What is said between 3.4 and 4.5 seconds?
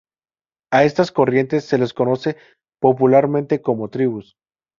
como "tribus".